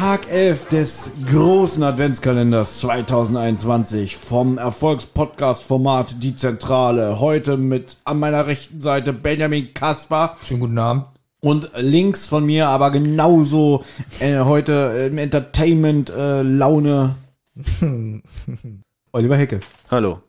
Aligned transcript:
Tag 0.00 0.32
11 0.32 0.68
des 0.68 1.10
großen 1.30 1.82
Adventskalenders 1.82 2.78
2021 2.78 4.16
vom 4.16 4.56
Erfolgspodcast-Format 4.56 6.22
Die 6.22 6.34
Zentrale. 6.34 7.20
Heute 7.20 7.58
mit 7.58 7.98
an 8.04 8.18
meiner 8.18 8.46
rechten 8.46 8.80
Seite 8.80 9.12
Benjamin 9.12 9.74
Kaspar 9.74 10.38
Schönen 10.42 10.60
guten 10.60 10.78
Abend. 10.78 11.08
und 11.40 11.68
links 11.76 12.26
von 12.26 12.46
mir 12.46 12.68
aber 12.68 12.90
genauso 12.92 13.84
äh, 14.20 14.38
heute 14.38 15.10
im 15.10 15.18
Entertainment-Laune 15.18 17.16
Oliver 19.12 19.36
Hecke. 19.36 19.60
Hallo. 19.90 20.22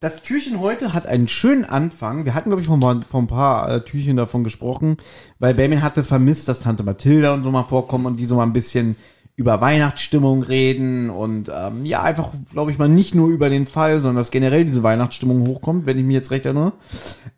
Das 0.00 0.22
Türchen 0.22 0.60
heute 0.60 0.92
hat 0.92 1.06
einen 1.06 1.26
schönen 1.26 1.64
Anfang. 1.64 2.26
Wir 2.26 2.34
hatten, 2.34 2.50
glaube 2.50 2.60
ich, 2.60 2.66
vor, 2.68 2.76
ein- 2.76 3.26
paar 3.26 3.70
äh, 3.70 3.80
Türchen 3.82 4.18
davon 4.18 4.44
gesprochen, 4.44 4.98
weil 5.38 5.54
Benjamin 5.54 5.82
hatte 5.82 6.04
vermisst, 6.04 6.48
dass 6.48 6.60
Tante 6.60 6.82
Mathilda 6.82 7.32
und 7.32 7.42
so 7.42 7.50
mal 7.50 7.62
vorkommen 7.64 8.04
und 8.04 8.16
die 8.20 8.26
so 8.26 8.36
mal 8.36 8.42
ein 8.42 8.52
bisschen 8.52 8.96
über 9.36 9.60
Weihnachtsstimmung 9.62 10.42
reden 10.42 11.08
und 11.10 11.50
ähm, 11.54 11.84
ja, 11.86 12.02
einfach, 12.02 12.30
glaube 12.52 12.70
ich 12.72 12.78
mal, 12.78 12.88
nicht 12.88 13.14
nur 13.14 13.28
über 13.28 13.48
den 13.50 13.66
Fall, 13.66 14.00
sondern 14.00 14.16
dass 14.16 14.30
generell 14.30 14.64
diese 14.66 14.82
Weihnachtsstimmung 14.82 15.46
hochkommt, 15.46 15.84
wenn 15.86 15.98
ich 15.98 16.04
mich 16.04 16.14
jetzt 16.14 16.30
recht 16.30 16.44
erinnere. 16.46 16.72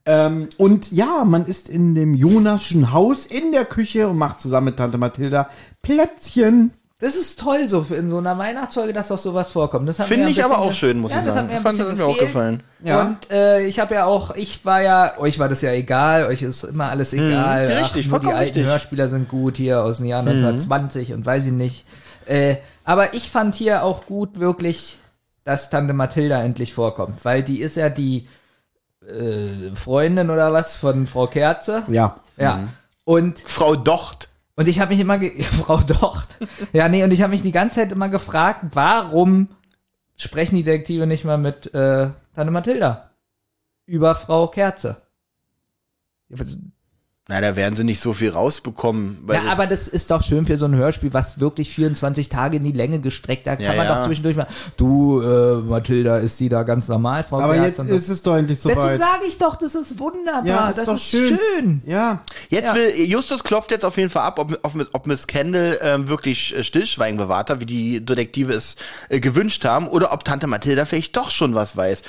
Ähm, 0.04 0.48
und 0.58 0.90
ja, 0.92 1.24
man 1.24 1.46
ist 1.46 1.68
in 1.68 1.94
dem 1.96 2.14
Jonaschen 2.14 2.92
Haus 2.92 3.24
in 3.26 3.50
der 3.52 3.64
Küche 3.66 4.08
und 4.08 4.16
macht 4.18 4.40
zusammen 4.40 4.66
mit 4.66 4.76
Tante 4.78 4.98
Mathilda 4.98 5.48
Plätzchen. 5.82 6.72
Das 7.00 7.14
ist 7.14 7.38
toll, 7.38 7.68
so 7.68 7.82
für 7.82 7.94
in 7.94 8.10
so 8.10 8.18
einer 8.18 8.38
Weihnachtsfolge, 8.38 8.92
dass 8.92 9.06
doch 9.06 9.18
sowas 9.18 9.52
vorkommt. 9.52 9.88
Das 9.88 10.02
Finde 10.02 10.30
ich 10.30 10.44
aber 10.44 10.58
auch 10.58 10.72
schön, 10.72 10.98
muss 10.98 11.12
ja, 11.12 11.20
ich 11.20 11.26
das 11.26 11.34
sagen. 11.34 11.46
Hat 11.46 11.50
mir 11.52 11.56
ein 11.58 11.62
Fand, 11.62 11.78
bisschen 11.78 11.92
hat 11.92 11.98
mir 11.98 12.04
auch 12.06 12.18
gefallen. 12.18 12.62
Ja. 12.82 13.02
Und 13.02 13.30
äh, 13.30 13.62
ich 13.66 13.78
habe 13.78 13.94
ja 13.94 14.04
auch, 14.04 14.34
ich 14.34 14.64
war 14.64 14.82
ja, 14.82 15.16
euch 15.16 15.38
war 15.38 15.48
das 15.48 15.62
ja 15.62 15.70
egal, 15.70 16.26
euch 16.26 16.42
ist 16.42 16.64
immer 16.64 16.90
alles 16.90 17.12
egal. 17.12 17.68
Mhm, 17.68 17.74
Ach, 17.76 17.84
richtig, 17.84 18.08
nur 18.08 18.18
die 18.18 18.26
alten 18.26 18.40
richtig. 18.40 18.66
Hörspieler 18.66 19.06
sind 19.06 19.28
gut 19.28 19.58
hier 19.58 19.84
aus 19.84 19.98
dem 19.98 20.06
Jahr 20.06 20.20
1920 20.20 21.12
und 21.12 21.24
weiß 21.24 21.46
ich 21.46 21.52
nicht. 21.52 21.86
Äh, 22.26 22.56
aber 22.82 23.14
ich 23.14 23.30
fand 23.30 23.54
hier 23.54 23.84
auch 23.84 24.04
gut 24.06 24.40
wirklich, 24.40 24.98
dass 25.44 25.70
Tante 25.70 25.94
Mathilda 25.94 26.42
endlich 26.42 26.74
vorkommt, 26.74 27.24
weil 27.24 27.44
die 27.44 27.60
ist 27.60 27.76
ja 27.76 27.90
die 27.90 28.28
äh, 29.06 29.72
Freundin 29.76 30.30
oder 30.30 30.52
was 30.52 30.76
von 30.76 31.06
Frau 31.06 31.28
Kerze. 31.28 31.84
Ja. 31.86 32.16
Ja. 32.36 32.56
Mhm. 32.56 32.68
Und 33.04 33.38
Frau 33.46 33.76
Docht. 33.76 34.27
Und 34.58 34.66
ich 34.66 34.80
habe 34.80 34.90
mich 34.90 34.98
immer, 34.98 35.18
ge 35.18 35.40
Frau 35.44 35.76
Docht, 35.76 36.36
ja 36.72 36.88
nee, 36.88 37.04
und 37.04 37.12
ich 37.12 37.22
habe 37.22 37.30
mich 37.30 37.42
die 37.42 37.52
ganze 37.52 37.76
Zeit 37.76 37.92
immer 37.92 38.08
gefragt, 38.08 38.64
warum 38.72 39.50
sprechen 40.16 40.56
die 40.56 40.64
Detektive 40.64 41.06
nicht 41.06 41.24
mal 41.24 41.38
mit 41.38 41.72
äh, 41.72 42.10
Tante 42.34 42.50
Mathilda 42.50 43.12
über 43.86 44.16
Frau 44.16 44.48
Kerze? 44.48 45.00
Na, 47.30 47.42
da 47.42 47.56
werden 47.56 47.76
sie 47.76 47.84
nicht 47.84 48.00
so 48.00 48.14
viel 48.14 48.30
rausbekommen. 48.30 49.18
Weil 49.26 49.36
Ja, 49.36 49.42
das- 49.42 49.52
aber 49.52 49.66
das 49.66 49.86
ist 49.86 50.10
doch 50.10 50.22
schön 50.22 50.46
für 50.46 50.56
so 50.56 50.64
ein 50.64 50.74
Hörspiel, 50.74 51.12
was 51.12 51.38
wirklich 51.40 51.68
24 51.68 52.30
Tage 52.30 52.56
in 52.56 52.64
die 52.64 52.72
Länge 52.72 53.00
gestreckt. 53.00 53.46
Da 53.46 53.56
kann 53.56 53.66
Ja, 53.66 53.74
man 53.74 53.84
ja. 53.86 53.96
doch 53.98 54.06
zwischendurch 54.06 54.34
mal. 54.34 54.46
Du, 54.78 55.20
äh, 55.20 55.56
Mathilda, 55.58 56.16
ist 56.20 56.38
sie 56.38 56.48
da 56.48 56.62
ganz 56.62 56.88
normal, 56.88 57.24
Frau 57.24 57.40
Aber 57.40 57.52
Kerze? 57.52 57.82
jetzt 57.82 57.90
ist 57.90 58.08
es 58.08 58.22
doch 58.22 58.34
endlich 58.34 58.56
Deswegen 58.62 58.80
soweit. 58.80 58.98
sage 59.00 59.24
ich 59.28 59.36
doch, 59.36 59.56
das 59.56 59.74
ist 59.74 59.98
wunderbar. 59.98 60.46
Ja, 60.46 60.70
ist 60.70 60.78
das 60.78 60.86
doch 60.86 60.94
ist 60.94 61.02
schön. 61.04 61.38
schön. 61.54 61.82
Ja. 61.84 62.22
Jetzt 62.48 62.68
Ja. 62.68 62.74
will, 62.74 62.94
Justus 63.04 63.44
klopft 63.44 63.72
jetzt 63.72 63.84
auf 63.84 63.98
jeden 63.98 64.08
Fall 64.08 64.22
ab, 64.22 64.38
ob, 64.38 64.58
ob, 64.62 64.72
ob 64.94 65.06
Miss 65.06 65.26
Kendall 65.26 65.78
ähm, 65.82 66.08
wirklich 66.08 66.56
äh, 66.56 66.64
Stillschweigen 66.64 67.18
bewahrt 67.18 67.50
hat, 67.50 67.60
wie 67.60 67.66
die 67.66 68.02
Detektive 68.02 68.54
es 68.54 68.76
äh, 69.10 69.20
gewünscht 69.20 69.66
haben, 69.66 69.86
oder 69.86 70.14
ob 70.14 70.24
Tante 70.24 70.46
Mathilda 70.46 70.86
vielleicht 70.86 71.14
doch 71.18 71.30
schon 71.30 71.54
was 71.54 71.76
weiß. 71.76 72.04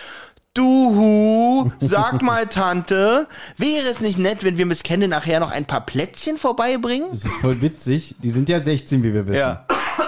Du, 0.59 1.71
sag 1.79 2.21
mal, 2.21 2.45
Tante, 2.47 3.27
wäre 3.55 3.87
es 3.89 4.01
nicht 4.01 4.17
nett, 4.19 4.43
wenn 4.43 4.57
wir 4.57 4.65
Miss 4.65 4.83
Kendall 4.83 5.07
nachher 5.07 5.39
noch 5.39 5.51
ein 5.51 5.63
paar 5.63 5.85
Plätzchen 5.85 6.37
vorbeibringen? 6.37 7.07
Das 7.13 7.23
ist 7.23 7.33
voll 7.35 7.61
witzig. 7.61 8.15
Die 8.21 8.29
sind 8.29 8.49
ja 8.49 8.59
16, 8.59 9.01
wie 9.01 9.13
wir 9.13 9.25
wissen. 9.25 9.39
Ja. 9.39 9.65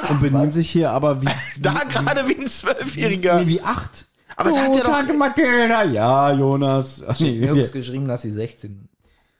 Und 0.09 0.19
benehmen 0.19 0.51
sich 0.51 0.69
hier 0.69 0.91
aber 0.91 1.21
wie, 1.21 1.29
Da 1.61 1.75
gerade 1.89 2.27
wie 2.27 2.37
ein 2.37 2.47
Zwölfjähriger. 2.47 3.41
wie, 3.41 3.47
wie 3.47 3.61
acht. 3.61 4.05
Aber 4.35 4.49
es 4.49 4.57
hat 4.57 4.75
ja 4.75 4.83
doch- 4.83 4.91
Danke. 4.91 5.93
Ja, 5.93 6.33
Jonas. 6.33 7.01
Ach, 7.07 7.17
nee, 7.21 7.39
Nirgends 7.39 7.71
geschrieben, 7.71 8.07
dass 8.09 8.23
sie 8.23 8.33
16 8.33 8.89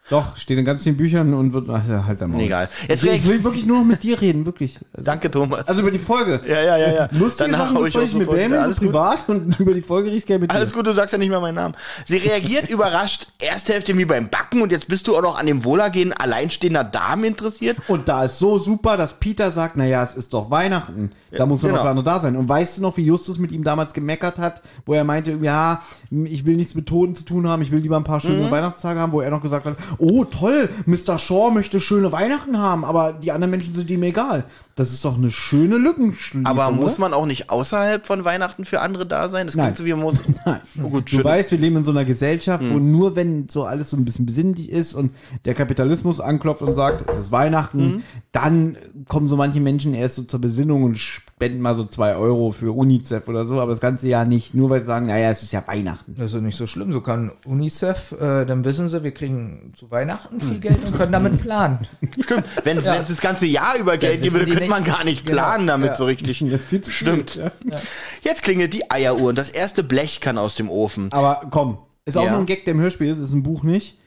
doch, 0.10 0.36
steht 0.36 0.58
in 0.58 0.66
ganz 0.66 0.84
vielen 0.84 0.98
Büchern 0.98 1.34
und 1.34 1.54
wird, 1.54 1.70
ach, 1.70 1.88
ja, 1.88 2.06
halt 2.06 2.22
da 2.22 2.28
mal. 2.28 2.42
Egal. 2.42 2.68
Jetzt 2.90 3.04
Ich 3.04 3.10
reagiert. 3.10 3.28
will 3.34 3.44
wirklich 3.46 3.66
nur 3.66 3.78
noch 3.80 3.86
mit 3.86 4.04
dir 4.04 4.20
reden, 4.20 4.46
wirklich. 4.46 4.78
Also, 4.94 5.06
Danke, 5.06 5.32
Thomas. 5.32 5.66
also 5.68 5.82
über 5.82 5.92
die 5.92 6.00
Folge. 6.00 6.42
Ja, 6.46 6.62
ja, 6.62 6.78
ja, 6.78 6.92
ja. 6.92 7.10
Lustige 7.12 7.50
Danach 7.52 7.70
Sachen 7.72 7.86
ich 7.86 7.98
auch 7.98 8.02
ich 8.02 8.14
mit 8.16 8.28
Benjamin, 8.30 8.52
Ja, 8.52 8.58
so 8.60 8.64
alles 8.66 8.80
gut. 8.80 8.88
privat 8.90 9.30
und 9.30 9.60
über 9.60 9.74
die 9.74 9.82
Folge 9.82 10.10
ich 10.10 10.26
gerne 10.26 10.42
mit 10.42 10.52
dir. 10.52 10.56
Alles 10.56 10.74
gut, 10.74 10.86
du 10.86 10.94
sagst 10.94 11.14
ja 11.14 11.18
nicht 11.18 11.30
mehr 11.30 11.40
meinen 11.40 11.56
Namen. 11.56 11.76
Sie 12.06 12.18
reagiert 12.18 12.70
überrascht, 12.70 13.28
erste 13.40 13.72
Hälfte 13.74 13.98
wie 13.98 14.04
beim 14.04 14.28
Backen 14.30 14.62
und 14.62 14.72
jetzt 14.74 14.88
bist 14.90 15.08
du 15.08 15.16
auch 15.16 15.22
noch 15.22 15.40
an 15.40 15.46
dem 15.46 15.64
Wohlergehen 15.64 16.12
alleinstehender 16.12 16.84
Damen 16.84 17.24
interessiert. 17.24 17.78
Und 17.88 18.10
da 18.10 18.26
ist 18.26 18.38
so 18.38 18.58
super, 18.58 18.98
dass 18.98 19.14
Peter 19.20 19.52
sagt, 19.52 19.78
naja, 19.78 20.04
es 20.04 20.16
ist 20.16 20.34
doch 20.34 20.52
Weihnachten. 20.52 21.12
Da 21.32 21.46
muss 21.46 21.62
man 21.62 21.72
genau. 21.72 21.84
doch 21.84 21.90
gerade 21.94 22.04
da 22.04 22.20
sein. 22.20 22.36
Und 22.36 22.50
weißt 22.50 22.80
du 22.80 22.82
noch, 22.82 22.98
wie 22.98 23.06
Justus 23.06 23.40
mit 23.40 23.54
ihm 23.54 23.64
damals 23.64 23.94
gemeckert 23.94 24.38
hat, 24.40 24.62
wo 24.86 24.94
er 24.94 25.06
meinte, 25.06 25.40
ja, 25.42 25.82
ich 26.10 26.46
will 26.46 26.58
nichts 26.58 26.76
mit 26.76 26.88
Toten 26.88 27.16
zu 27.16 27.24
tun 27.24 27.48
haben, 27.48 27.62
ich 27.62 27.72
will 27.72 27.80
lieber 27.80 27.96
ein 27.96 28.04
paar 28.04 28.20
schöne 28.20 28.42
Mhm. 28.48 28.52
Weihnachtstage 28.52 29.00
haben, 29.00 29.14
wo 29.14 29.22
er 29.22 29.30
noch 29.30 29.42
gesagt 29.42 29.66
hat, 29.66 29.78
oh 29.98 30.26
toll, 30.26 30.70
Mr. 30.86 31.18
Shaw 31.18 31.52
möchte 31.52 31.80
schöne 31.80 32.12
Weihnachten 32.12 32.58
haben, 32.58 32.86
aber 32.86 33.14
die 33.14 33.32
anderen 33.32 33.52
Menschen 33.52 33.74
sind 33.74 33.90
ihm 33.90 34.04
egal. 34.04 34.46
Das 34.82 34.92
ist 34.94 35.06
doch 35.06 35.16
eine 35.16 35.30
schöne 35.30 35.78
Lückenschließung. 35.78 36.48
Aber 36.48 36.72
muss 36.72 36.98
man 36.98 37.14
auch 37.14 37.28
nicht 37.28 37.52
außerhalb 37.52 38.08
von 38.08 38.26
Weihnachten 38.26 38.66
für 38.66 38.82
andere 38.82 39.06
da 39.06 39.30
sein? 39.30 39.46
Das 39.46 39.56
Nein. 39.56 39.66
klingt 39.68 39.78
so 39.78 39.86
wie 39.86 39.92
man 39.92 40.02
muss. 40.02 40.16
Nein. 40.46 40.60
Oh 40.84 40.90
gut, 40.90 41.06
Du 41.12 41.18
schön. 41.18 41.24
weißt, 41.24 41.52
wir 41.52 41.60
leben 41.60 41.76
in 41.78 41.84
so 41.84 41.92
einer 41.92 42.04
Gesellschaft, 42.04 42.64
wo 42.68 42.78
Mhm. 42.80 42.92
nur 42.92 43.16
wenn 43.16 43.48
so 43.48 43.64
alles 43.66 43.92
so 43.92 43.98
ein 43.98 44.06
bisschen 44.06 44.26
besinnlich 44.26 44.72
ist 44.72 44.96
und 44.96 45.12
der 45.46 45.54
Kapitalismus 45.54 46.20
anklopft 46.20 46.64
und 46.64 46.74
sagt, 46.74 47.08
es 47.12 47.18
ist 47.18 47.32
Weihnachten, 47.32 47.78
Mhm. 47.98 48.04
dann 48.32 48.78
kommen 49.08 49.28
so 49.28 49.36
manche 49.36 49.60
Menschen 49.60 49.94
erst 49.94 50.16
so 50.16 50.24
zur 50.24 50.42
Besinnung 50.42 50.84
und 50.84 50.98
spenden 50.98 51.62
mal 51.62 51.76
so 51.76 51.84
zwei 51.86 52.16
Euro 52.16 52.52
für 52.52 52.72
UNICEF 52.76 53.28
oder 53.28 53.46
so, 53.46 53.60
aber 53.62 53.70
das 53.72 53.82
ganze 53.82 54.08
Jahr 54.08 54.26
nicht, 54.26 54.56
nur 54.56 54.72
weil 54.72 54.80
sie 54.80 54.88
sagen, 54.88 55.06
naja, 55.06 55.30
es 55.30 55.44
ist 55.44 55.54
ja 55.54 55.64
Weihnachten. 55.68 56.16
Das 56.16 56.28
ist 56.32 56.36
ja 56.36 56.42
nicht 56.42 56.58
so 56.58 56.66
schlimm. 56.66 56.92
So 56.92 57.02
kann 57.02 57.32
UNICEF, 57.46 58.14
äh, 58.20 58.46
dann 58.46 58.64
wissen 58.66 58.90
sie, 58.90 59.04
wir 59.04 59.12
kriegen 59.12 59.74
zu 59.76 59.92
Weihnachten 59.92 60.42
viel 60.42 60.60
Geld 60.60 60.80
und 60.86 60.96
können 60.98 61.12
damit 61.12 61.40
planen. 61.44 61.80
Stimmt. 62.20 62.46
Wenn 62.64 62.78
es 62.80 62.86
das 62.86 63.22
ganze 63.22 63.46
Jahr 63.46 63.78
über 63.78 63.98
Geld 63.98 64.16
Ja, 64.16 64.22
geben 64.24 64.34
würde, 64.34 64.46
wissen 64.48 64.52
die 64.54 64.58
könnte 64.68 64.71
man 64.72 64.84
gar 64.84 65.04
nicht 65.04 65.26
Genau. 65.28 65.38
planen 65.44 65.68
damit 65.68 65.90
Ja. 65.90 65.96
so 65.96 66.06
richtig. 66.06 66.40
Das 66.40 66.62
ist 66.62 66.66
viel 66.68 66.82
zu 66.82 66.92
Stimmt. 66.92 67.32
viel, 67.32 67.52
ja. 67.72 67.78
Jetzt 68.24 68.42
klingelt 68.42 68.74
die 68.74 68.90
Eieruhr 68.90 69.30
und 69.30 69.38
das 69.38 69.52
erste 69.52 69.84
Blech 69.84 70.20
kann 70.20 70.40
aus 70.40 70.56
dem 70.56 70.70
Ofen. 70.70 71.12
Aber 71.12 71.48
komm, 71.52 71.78
ist 72.06 72.18
auch 72.18 72.24
Ja. 72.26 72.32
nur 72.32 72.40
ein 72.40 72.46
Gag, 72.48 72.66
der 72.66 72.74
im 72.74 72.80
Hörspiel 72.80 73.10
ist, 73.12 73.20
ist 73.20 73.34
ein 73.34 73.44
Buch 73.44 73.62
nicht. 73.64 74.00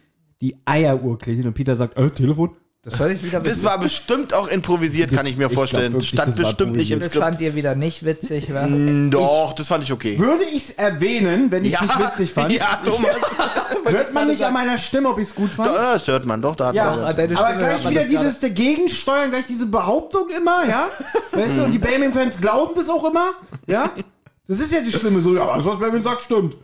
Die 0.43 0.57
Eieruhr 0.65 1.17
klingelt 1.19 1.47
und 1.47 1.55
Peter 1.55 1.77
sagt, 1.77 1.97
äh, 1.97 2.11
Telefon? 2.11 2.57
Das 2.85 2.99
soll 2.99 3.13
ich 3.13 3.25
wieder 3.25 3.41
Das 3.41 3.65
war 3.65 3.79
bestimmt 3.79 4.35
auch 4.35 4.47
improvisiert, 4.47 5.11
Das- 5.11 5.17
kann 5.17 5.25
ich 5.27 5.39
mir 5.39 5.47
ich 5.47 5.55
vorstellen. 5.55 5.95
wirklich, 5.95 6.11
Stand 6.11 6.29
das 6.29 6.37
bestimmt 6.37 6.77
nicht 6.77 6.91
im 6.91 7.01
Das 7.01 7.15
fand 7.15 7.41
ihr 7.41 7.55
wieder 7.55 7.75
nicht 7.75 8.05
witzig, 8.05 8.53
wa? 8.53 8.67
Mm, 8.67 9.11
Doch, 9.11 9.55
das 9.55 9.69
fand 9.69 9.85
ich 9.85 9.93
okay. 9.93 10.19
Würde 10.19 10.45
ich 10.45 10.69
es 10.69 10.71
erwähnen, 10.73 11.51
wenn 11.51 11.65
ich 11.65 11.73
es 11.75 11.81
nicht 11.81 11.99
witzig 11.99 12.33
fand? 12.35 12.53
Ja, 12.53 12.81
Thomas. 12.85 13.17
Hört 13.87 14.13
man 14.13 14.27
nicht 14.29 14.43
an 14.43 14.53
meiner 14.53 14.77
Stimme, 14.77 15.09
ob 15.09 15.19
ich 15.19 15.29
es 15.29 15.35
gut 15.35 15.51
fand? 15.51 15.69
Doch, 15.69 15.75
Das 15.77 16.07
hört 16.09 16.27
man 16.27 16.43
doch, 16.43 16.57
da 16.57 16.67
hat 16.69 16.75
Ja, 16.75 16.91
man. 16.91 16.99
Doch, 17.01 17.13
deine 17.15 17.39
aber 17.39 17.49
Stimme 17.49 17.67
hört 17.67 17.81
gleich 17.81 17.91
wieder 17.91 18.01
das 18.03 18.09
dieses 18.09 18.41
dagegen 18.41 18.89
steuern, 18.91 19.31
gleich 19.31 19.47
diese 19.47 19.67
Behauptung 19.67 20.29
immer, 20.37 20.67
ja? 20.69 20.89
Weißt 21.33 21.57
du, 21.57 21.65
und 21.65 21.73
die 21.73 21.79
Bayman-Fans 21.79 22.39
glauben 22.39 22.75
das 22.77 22.91
auch 22.91 23.09
immer, 23.09 23.31
ja? 23.67 23.91
Das 24.47 24.61
ist 24.61 24.73
ja 24.73 24.81
die 24.83 24.93
Schlimme, 24.93 25.23
so, 25.23 25.35
ja, 25.35 25.47
was 25.65 25.79
Bayman 25.79 26.03
sagt, 26.03 26.21
stimmt. 26.23 26.57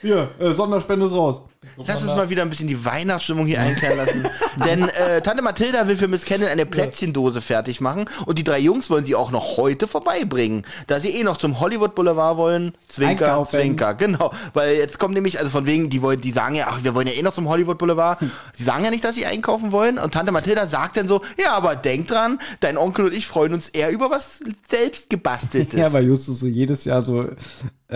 Hier, 0.00 0.30
äh, 0.38 0.52
Sonderspende 0.52 1.06
ist 1.06 1.12
raus. 1.12 1.40
Lass 1.76 2.02
uns 2.02 2.14
mal 2.14 2.30
wieder 2.30 2.42
ein 2.42 2.50
bisschen 2.50 2.68
die 2.68 2.84
Weihnachtsstimmung 2.84 3.44
hier 3.46 3.60
einkehren 3.60 3.98
lassen. 3.98 4.26
Denn 4.64 4.88
äh, 4.88 5.20
Tante 5.20 5.42
Mathilda 5.42 5.88
will 5.88 5.96
für 5.96 6.08
Miss 6.08 6.24
Kendall 6.24 6.50
eine 6.50 6.64
Plätzchendose 6.64 7.42
fertig 7.42 7.80
machen 7.80 8.06
und 8.26 8.38
die 8.38 8.44
drei 8.44 8.58
Jungs 8.58 8.88
wollen 8.88 9.04
sie 9.04 9.14
auch 9.14 9.30
noch 9.30 9.58
heute 9.58 9.86
vorbeibringen. 9.86 10.64
Da 10.86 11.00
sie 11.00 11.10
eh 11.10 11.22
noch 11.22 11.36
zum 11.36 11.60
Hollywood 11.60 11.94
Boulevard 11.94 12.38
wollen. 12.38 12.72
Zwinker, 12.88 13.26
Einkaufen. 13.26 13.60
Zwinker, 13.60 13.94
genau. 13.94 14.30
Weil 14.54 14.76
jetzt 14.76 14.98
kommt 14.98 15.14
nämlich, 15.14 15.38
also 15.38 15.50
von 15.50 15.66
wegen, 15.66 15.90
die 15.90 16.00
wollen, 16.00 16.20
die 16.20 16.32
sagen 16.32 16.54
ja, 16.54 16.66
ach, 16.70 16.82
wir 16.82 16.94
wollen 16.94 17.06
ja 17.06 17.12
eh 17.12 17.22
noch 17.22 17.34
zum 17.34 17.48
Hollywood 17.48 17.76
Boulevard. 17.78 18.20
Sie 18.54 18.64
sagen 18.64 18.84
ja 18.84 18.90
nicht, 18.90 19.04
dass 19.04 19.14
sie 19.14 19.26
einkaufen 19.26 19.70
wollen. 19.70 19.98
Und 19.98 20.14
Tante 20.14 20.32
Mathilda 20.32 20.66
sagt 20.66 20.96
dann 20.96 21.08
so, 21.08 21.20
ja, 21.38 21.52
aber 21.52 21.76
denk 21.76 22.06
dran, 22.08 22.40
dein 22.60 22.78
Onkel 22.78 23.06
und 23.06 23.14
ich 23.14 23.26
freuen 23.26 23.52
uns 23.52 23.68
eher 23.68 23.90
über 23.90 24.10
was 24.10 24.40
selbst 24.68 25.10
gebasteltes. 25.10 25.78
Ja, 25.80 25.92
weil 25.94 26.06
Justus 26.06 26.40
so 26.40 26.46
jedes 26.46 26.84
Jahr 26.84 27.00
so 27.00 27.28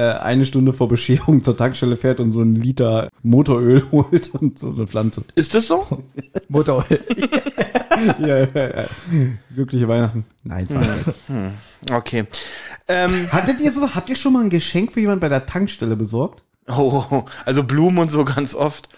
eine 0.00 0.44
Stunde 0.46 0.72
vor 0.72 0.88
Bescherung 0.88 1.42
zur 1.42 1.56
Tankstelle 1.56 1.96
fährt 1.96 2.20
und 2.20 2.30
so 2.30 2.40
einen 2.40 2.56
Liter 2.56 3.08
Motoröl 3.22 3.82
holt 3.92 4.34
und 4.34 4.58
so 4.58 4.70
eine 4.70 4.86
Pflanze. 4.86 5.24
Ist 5.36 5.54
das 5.54 5.66
so? 5.66 6.04
Motoröl. 6.48 7.00
ja, 8.20 8.38
ja, 8.38 8.46
ja. 8.54 8.84
Glückliche 9.54 9.88
Weihnachten. 9.88 10.24
Nein, 10.42 10.68
war 10.70 10.80
nicht. 10.80 11.90
Okay. 11.90 12.24
Ähm, 12.88 13.28
Hattet 13.32 13.60
ihr 13.60 13.72
so, 13.72 13.94
habt 13.94 14.08
ihr 14.08 14.16
schon 14.16 14.32
mal 14.32 14.42
ein 14.42 14.50
Geschenk 14.50 14.92
für 14.92 15.00
jemand 15.00 15.20
bei 15.20 15.28
der 15.28 15.46
Tankstelle 15.46 15.96
besorgt? 15.96 16.42
oh, 16.68 17.24
also 17.44 17.62
Blumen 17.64 17.98
und 17.98 18.10
so 18.10 18.24
ganz 18.24 18.54
oft. 18.54 18.88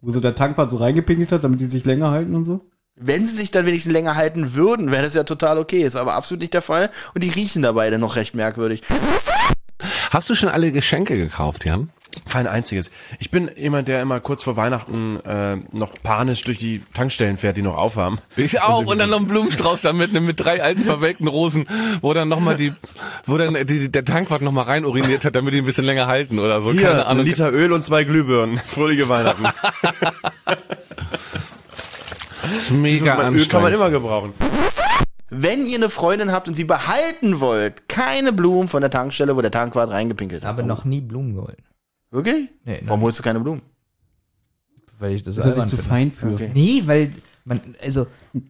Wo 0.00 0.10
so 0.10 0.20
der 0.20 0.34
Tankwart 0.34 0.70
so 0.70 0.78
reingepinkelt 0.78 1.30
hat, 1.32 1.44
damit 1.44 1.60
die 1.60 1.66
sich 1.66 1.84
länger 1.84 2.10
halten 2.10 2.34
und 2.34 2.44
so? 2.44 2.60
Wenn 2.96 3.24
sie 3.24 3.36
sich 3.36 3.50
dann 3.50 3.66
wenigstens 3.66 3.92
länger 3.92 4.16
halten 4.16 4.54
würden, 4.54 4.90
wäre 4.90 5.04
das 5.04 5.14
ja 5.14 5.24
total 5.24 5.58
okay. 5.58 5.82
Ist 5.82 5.96
aber 5.96 6.14
absolut 6.14 6.40
nicht 6.40 6.54
der 6.54 6.62
Fall. 6.62 6.90
Und 7.14 7.24
die 7.24 7.30
riechen 7.30 7.62
dabei 7.62 7.88
dann 7.88 8.00
noch 8.00 8.16
recht 8.16 8.34
merkwürdig. 8.34 8.82
Hast 10.12 10.28
du 10.28 10.34
schon 10.34 10.50
alle 10.50 10.72
Geschenke 10.72 11.16
gekauft, 11.16 11.64
Jan? 11.64 11.88
Kein 12.30 12.46
einziges. 12.46 12.90
Ich 13.18 13.30
bin 13.30 13.50
jemand, 13.56 13.88
der 13.88 14.02
immer 14.02 14.20
kurz 14.20 14.42
vor 14.42 14.58
Weihnachten 14.58 15.18
äh, 15.20 15.56
noch 15.72 15.94
panisch 16.02 16.44
durch 16.44 16.58
die 16.58 16.82
Tankstellen 16.92 17.38
fährt, 17.38 17.56
die 17.56 17.62
noch 17.62 17.78
aufhaben. 17.78 18.18
Ich 18.36 18.60
auch. 18.60 18.84
Und 18.84 18.98
dann 18.98 19.08
noch 19.08 19.16
einen 19.16 19.26
Blumenstrauß 19.26 19.80
da 19.80 19.94
mitnehmen 19.94 20.26
mit 20.26 20.38
drei 20.38 20.62
alten 20.62 20.84
verwelkten 20.84 21.28
Rosen, 21.28 21.66
wo 22.02 22.12
dann 22.12 22.28
nochmal 22.28 22.58
die, 22.58 22.74
wo 23.24 23.38
dann 23.38 23.54
die, 23.66 23.90
der 23.90 24.04
Tankwart 24.04 24.42
nochmal 24.42 24.64
rein 24.64 24.84
uriniert 24.84 25.24
hat, 25.24 25.34
damit 25.34 25.54
die 25.54 25.58
ein 25.58 25.64
bisschen 25.64 25.86
länger 25.86 26.08
halten 26.08 26.38
oder 26.38 26.60
so. 26.60 26.72
Hier, 26.72 26.82
Keine 26.82 27.06
ein 27.06 27.12
Ahnung. 27.12 27.24
Liter 27.24 27.50
Öl 27.50 27.72
und 27.72 27.82
zwei 27.82 28.04
Glühbirnen. 28.04 28.58
Fröhliche 28.58 29.08
Weihnachten. 29.08 29.44
Das 32.42 32.52
ist 32.54 32.70
mega 32.70 33.30
Öl 33.30 33.46
kann 33.46 33.62
man 33.62 33.72
immer 33.72 33.88
gebrauchen. 33.88 34.34
Wenn 35.34 35.66
ihr 35.66 35.76
eine 35.78 35.88
Freundin 35.88 36.30
habt 36.30 36.46
und 36.46 36.54
sie 36.54 36.64
behalten 36.64 37.40
wollt, 37.40 37.88
keine 37.88 38.32
Blumen 38.34 38.68
von 38.68 38.82
der 38.82 38.90
Tankstelle, 38.90 39.34
wo 39.34 39.40
der 39.40 39.50
Tankwart 39.50 39.90
reingepinkelt 39.90 40.42
Ich 40.42 40.46
hat. 40.46 40.56
habe 40.58 40.62
noch 40.66 40.84
nie 40.84 41.00
Blumen 41.00 41.34
geholt. 41.34 41.56
Wirklich? 42.10 42.50
Nee, 42.64 42.74
nein. 42.74 42.82
Warum 42.84 43.00
holst 43.00 43.18
du 43.18 43.22
keine 43.22 43.40
Blumen? 43.40 43.62
Weil 44.98 45.12
ich 45.14 45.22
das 45.22 45.36
Ist 45.38 45.44
er 45.46 45.52
sich 45.52 45.62
albern 45.62 45.68
zu 45.70 45.76
finde. 45.76 45.88
fein 45.88 46.12
für. 46.12 46.32
Okay. 46.34 46.50
Nee, 46.54 46.82
weil 46.84 47.12
man, 47.44 47.60
also 47.82 48.06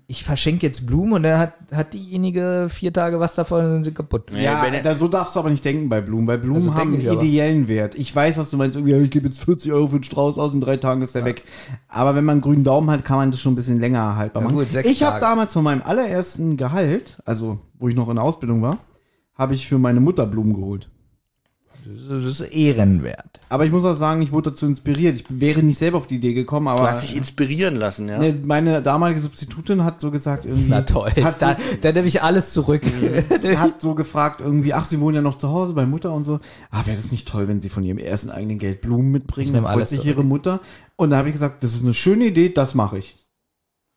ich 0.06 0.22
verschenke 0.22 0.66
jetzt 0.66 0.86
Blumen 0.86 1.14
und 1.14 1.22
dann 1.22 1.38
hat, 1.38 1.54
hat 1.72 1.94
diejenige 1.94 2.66
vier 2.68 2.92
Tage 2.92 3.18
was 3.20 3.34
davon 3.34 3.58
und 3.60 3.64
dann 3.64 3.72
sind 3.76 3.84
sie 3.84 3.92
kaputt. 3.94 4.32
Ja, 4.34 4.62
da, 4.82 4.94
so 4.96 5.08
darfst 5.08 5.34
du 5.34 5.40
aber 5.40 5.48
nicht 5.50 5.64
denken 5.64 5.88
bei 5.88 6.00
Blumen, 6.00 6.26
weil 6.26 6.38
Blumen 6.38 6.68
Also 6.68 6.74
haben 6.74 6.92
einen 6.92 7.00
ich 7.00 7.10
aber. 7.10 7.22
ideellen 7.22 7.68
Wert. 7.68 7.94
Ich 7.94 8.14
weiß, 8.14 8.36
was 8.36 8.50
du 8.50 8.56
meinst. 8.58 8.76
Irgendwie, 8.76 8.92
ja, 8.94 9.00
ich 9.00 9.10
gebe 9.10 9.26
jetzt 9.26 9.42
40 9.44 9.72
Euro 9.72 9.86
für 9.86 9.98
den 9.98 10.04
Strauß 10.04 10.36
aus, 10.38 10.52
in 10.52 10.60
drei 10.60 10.76
Tagen 10.76 11.00
ist 11.02 11.14
der 11.14 11.24
weg. 11.24 11.42
Aber 11.88 12.14
wenn 12.14 12.24
man 12.24 12.34
einen 12.34 12.40
grünen 12.42 12.64
Daumen 12.64 12.90
hat, 12.90 13.04
kann 13.04 13.16
man 13.16 13.30
das 13.30 13.40
schon 13.40 13.52
ein 13.54 13.56
bisschen 13.56 13.80
länger 13.80 14.16
haltbar 14.16 14.42
Ja, 14.42 14.48
machen. 14.48 14.58
gut, 14.58 14.70
sechs 14.72 14.88
ich 14.88 15.02
habe 15.02 15.20
damals 15.20 15.52
von 15.54 15.64
meinem 15.64 15.82
allerersten 15.82 16.56
Gehalt, 16.56 17.18
also 17.24 17.60
wo 17.78 17.88
ich 17.88 17.94
noch 17.94 18.08
in 18.10 18.16
der 18.16 18.24
Ausbildung 18.24 18.60
war, 18.62 18.78
habe 19.34 19.54
ich 19.54 19.66
für 19.66 19.78
meine 19.78 20.00
Mutter 20.00 20.26
Blumen 20.26 20.52
geholt. 20.52 20.90
Das 21.84 22.00
ist, 22.00 22.10
das 22.10 22.24
ist 22.24 22.52
ehrenwert. 22.52 23.40
Aber 23.48 23.66
ich 23.66 23.72
muss 23.72 23.84
auch 23.84 23.96
sagen, 23.96 24.22
ich 24.22 24.30
wurde 24.32 24.50
dazu 24.50 24.66
inspiriert. 24.66 25.16
Ich 25.20 25.24
wäre 25.28 25.62
nicht 25.62 25.78
selber 25.78 25.98
auf 25.98 26.06
die 26.06 26.16
Idee 26.16 26.32
gekommen, 26.32 26.66
Du 26.66 26.72
aber 26.72 26.82
hast 26.90 27.02
dich 27.02 27.16
inspirieren 27.16 27.76
lassen, 27.76 28.08
ja? 28.08 28.18
ne, 28.18 28.34
meine 28.44 28.80
damalige 28.82 29.20
Substitutin 29.20 29.82
hat 29.84 30.00
so 30.00 30.10
gesagt, 30.10 30.46
irgendwie. 30.46 30.68
Na 30.68 30.82
toll, 30.82 31.10
Hat 31.22 31.42
da, 31.42 31.56
so, 31.58 31.76
da 31.80 31.92
nehme 31.92 32.06
ich 32.06 32.22
alles 32.22 32.52
zurück. 32.52 32.82
hat 33.56 33.80
so 33.82 33.94
gefragt 33.94 34.40
irgendwie, 34.40 34.72
ach, 34.74 34.84
sie 34.84 35.00
wohnen 35.00 35.16
ja 35.16 35.22
noch 35.22 35.36
zu 35.36 35.48
Hause 35.48 35.72
bei 35.72 35.84
Mutter 35.86 36.12
und 36.12 36.22
so. 36.22 36.40
Ah, 36.70 36.86
wäre 36.86 36.96
das 36.96 37.10
nicht 37.12 37.26
toll, 37.28 37.48
wenn 37.48 37.60
sie 37.60 37.68
von 37.68 37.82
ihrem 37.82 37.98
ersten 37.98 38.30
eigenen 38.30 38.58
Geld 38.58 38.80
Blumen 38.80 39.10
mitbringen? 39.10 39.48
Ich 39.48 39.52
Dann 39.52 39.64
freut 39.64 39.74
alles 39.74 39.90
sich 39.90 39.98
zurück. 40.00 40.14
ihre 40.16 40.24
Mutter. 40.24 40.60
Und 40.96 41.10
da 41.10 41.16
habe 41.16 41.28
ich 41.28 41.32
gesagt, 41.32 41.62
das 41.64 41.74
ist 41.74 41.82
eine 41.84 41.94
schöne 41.94 42.26
Idee, 42.26 42.48
das 42.50 42.74
mache 42.74 42.98
ich. 42.98 43.16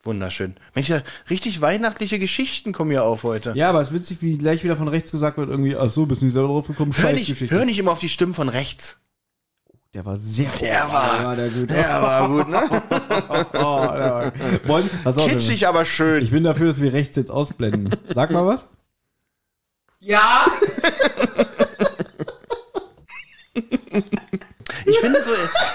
Wunderschön. 0.05 0.55
Mensch, 0.75 0.87
ja, 0.89 1.01
richtig 1.29 1.59
weihnachtliche 1.61 2.19
Geschichten 2.19 2.71
kommen 2.73 2.91
hier 2.91 3.03
auf 3.03 3.23
heute. 3.23 3.53
Ja, 3.55 3.69
aber 3.69 3.81
es 3.81 3.87
ist 3.89 3.93
witzig, 3.95 4.17
wie 4.21 4.37
gleich 4.37 4.63
wieder 4.63 4.77
von 4.77 4.87
rechts 4.87 5.11
gesagt 5.11 5.37
wird, 5.37 5.49
irgendwie, 5.49 5.75
ach 5.75 5.89
so, 5.89 6.05
bist 6.05 6.21
du 6.21 6.25
nicht 6.25 6.33
selber 6.33 6.47
drauf 6.49 6.67
gekommen? 6.67 6.93
Hör 6.95 7.11
nicht, 7.11 7.51
hör 7.51 7.65
nicht 7.65 7.79
immer 7.79 7.91
auf 7.91 7.99
die 7.99 8.07
Stimmen 8.09 8.35
von 8.35 8.47
rechts. 8.47 8.97
Der 9.95 10.05
war 10.05 10.15
sehr 10.17 10.49
Der 10.61 10.91
war- 10.91 11.21
ja, 11.21 11.35
der 11.35 11.49
gut. 11.49 11.69
Der 11.69 12.01
war 12.01 12.27
gut, 12.27 12.49
ne? 12.49 12.61
Oh, 13.53 14.67
Wollen, 14.67 14.89
pass 15.03 15.17
auf, 15.17 15.29
Kitschig, 15.29 15.67
aber 15.67 15.85
schön. 15.85 16.21
ich 16.23 16.31
bin 16.31 16.43
dafür, 16.43 16.67
dass 16.67 16.81
wir 16.81 16.93
rechts 16.93 17.15
jetzt 17.15 17.31
ausblenden. 17.31 17.89
Sag 18.13 18.29
mal 18.31 18.45
was. 18.45 18.67
ja! 19.99 20.45
Ich 24.87 24.99
finde 24.99 25.21
so, 25.23 25.31
ich 25.31 25.74